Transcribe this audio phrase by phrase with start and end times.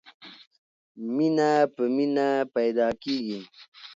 [1.15, 3.41] مینه په مینه پیدا کېږي.